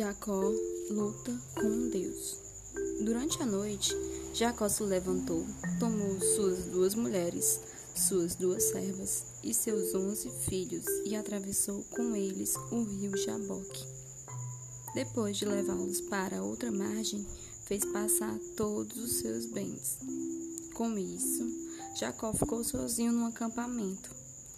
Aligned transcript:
Jacó 0.00 0.40
luta 0.88 1.38
com 1.54 1.90
Deus. 1.90 2.38
Durante 3.04 3.42
a 3.42 3.44
noite, 3.44 3.94
Jacó 4.32 4.66
se 4.66 4.82
levantou, 4.82 5.44
tomou 5.78 6.18
suas 6.22 6.64
duas 6.64 6.94
mulheres, 6.94 7.60
suas 7.94 8.34
duas 8.34 8.62
servas 8.62 9.26
e 9.44 9.52
seus 9.52 9.94
onze 9.94 10.30
filhos 10.48 10.86
e 11.04 11.14
atravessou 11.14 11.84
com 11.90 12.16
eles 12.16 12.56
o 12.72 12.82
rio 12.82 13.14
Jaboque. 13.14 13.86
Depois 14.94 15.36
de 15.36 15.44
levá-los 15.44 16.00
para 16.00 16.42
outra 16.42 16.72
margem, 16.72 17.26
fez 17.66 17.84
passar 17.84 18.38
todos 18.56 18.96
os 18.96 19.18
seus 19.18 19.44
bens. 19.44 19.98
Com 20.72 20.96
isso, 20.96 21.46
Jacó 21.94 22.32
ficou 22.32 22.64
sozinho 22.64 23.12
no 23.12 23.26
acampamento. 23.26 24.08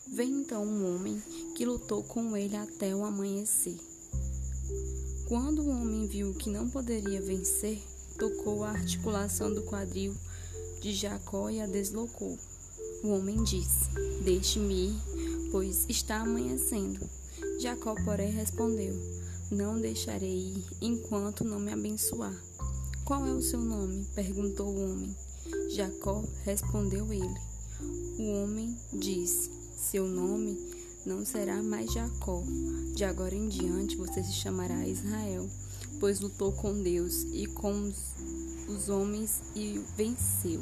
Veio 0.06 0.38
então 0.40 0.64
um 0.64 0.94
homem 0.94 1.20
que 1.56 1.66
lutou 1.66 2.04
com 2.04 2.36
ele 2.36 2.54
até 2.54 2.94
o 2.94 3.04
amanhecer. 3.04 3.76
Quando 5.28 5.62
o 5.62 5.70
homem 5.70 6.06
viu 6.06 6.34
que 6.34 6.50
não 6.50 6.68
poderia 6.68 7.20
vencer, 7.22 7.82
tocou 8.18 8.64
a 8.64 8.70
articulação 8.70 9.52
do 9.52 9.62
quadril 9.62 10.14
de 10.80 10.92
Jacó 10.92 11.48
e 11.48 11.60
a 11.60 11.66
deslocou. 11.66 12.38
O 13.02 13.08
homem 13.08 13.42
disse: 13.42 13.88
Deixe-me 14.24 14.88
ir, 14.88 15.02
pois 15.50 15.86
está 15.88 16.18
amanhecendo. 16.18 17.08
Jacó, 17.60 17.94
porém, 18.04 18.30
respondeu: 18.32 18.94
Não 19.50 19.80
deixarei 19.80 20.48
ir 20.48 20.64
enquanto 20.80 21.44
não 21.44 21.60
me 21.60 21.72
abençoar. 21.72 22.34
Qual 23.04 23.26
é 23.26 23.32
o 23.32 23.42
seu 23.42 23.60
nome? 23.60 24.06
perguntou 24.14 24.68
o 24.68 24.90
homem. 24.90 25.16
Jacó 25.70 26.24
respondeu 26.44 27.12
ele. 27.12 27.40
O 28.18 28.42
homem 28.42 28.76
disse: 28.92 29.50
Seu 29.76 30.06
nome 30.06 30.71
não 31.04 31.24
será 31.24 31.62
mais 31.62 31.92
Jacó. 31.92 32.42
De 32.94 33.04
agora 33.04 33.34
em 33.34 33.48
diante 33.48 33.96
você 33.96 34.22
se 34.22 34.32
chamará 34.32 34.86
Israel, 34.86 35.48
pois 35.98 36.20
lutou 36.20 36.52
com 36.52 36.82
Deus 36.82 37.24
e 37.32 37.46
com 37.46 37.72
os, 37.82 38.14
os 38.68 38.88
homens 38.88 39.42
e 39.54 39.80
venceu. 39.96 40.60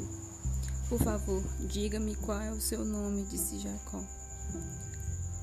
Por 0.89 0.99
favor, 0.99 1.41
diga-me 1.67 2.15
qual 2.15 2.41
é 2.41 2.51
o 2.51 2.59
seu 2.59 2.83
nome, 2.83 3.23
disse 3.23 3.59
Jacó. 3.59 4.03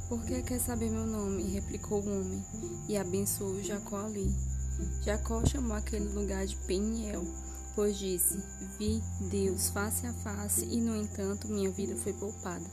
Por 0.08 0.24
que 0.24 0.42
quer 0.42 0.58
saber 0.58 0.90
meu 0.90 1.06
nome? 1.06 1.42
replicou 1.44 2.02
o 2.02 2.20
homem, 2.20 2.44
e 2.88 2.96
abençoou 2.96 3.62
Jacó 3.62 4.04
ali. 4.06 4.34
Jacó 5.04 5.44
chamou 5.44 5.76
aquele 5.76 6.08
lugar 6.08 6.46
de 6.46 6.56
Peniel, 6.56 7.24
pois 7.78 7.96
disse: 7.96 8.42
Vi 8.76 9.00
Deus 9.30 9.68
face 9.68 10.04
a 10.04 10.12
face, 10.12 10.64
e 10.64 10.80
no 10.80 10.96
entanto 10.96 11.46
minha 11.46 11.70
vida 11.70 11.94
foi 11.94 12.12
poupada. 12.12 12.64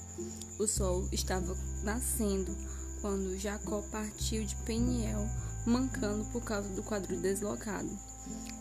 O 0.58 0.66
sol 0.66 1.08
estava 1.12 1.56
nascendo 1.84 2.52
quando 3.02 3.38
Jacó 3.38 3.84
partiu 3.92 4.44
de 4.44 4.56
Peniel, 4.66 5.30
mancando 5.64 6.26
por 6.32 6.42
causa 6.42 6.68
do 6.70 6.82
quadril 6.82 7.22
deslocado. 7.22 7.88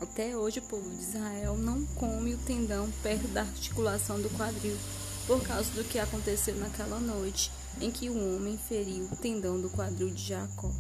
Até 0.03 0.37
hoje 0.37 0.59
o 0.59 0.65
povo 0.65 0.91
de 0.91 1.03
Israel 1.03 1.57
não 1.57 1.83
come 1.95 2.35
o 2.35 2.39
tendão 2.45 2.91
perto 3.03 3.27
da 3.29 3.41
articulação 3.41 4.21
do 4.21 4.29
quadril, 4.37 4.77
por 5.27 5.43
causa 5.43 5.71
do 5.71 5.83
que 5.85 5.99
aconteceu 5.99 6.57
naquela 6.57 7.01
noite 7.01 7.51
em 7.81 7.91
que 7.91 8.11
o 8.11 8.37
homem 8.37 8.59
feriu 8.59 9.09
o 9.11 9.17
tendão 9.17 9.59
do 9.59 9.71
quadril 9.71 10.11
de 10.11 10.23
Jacó. 10.23 10.71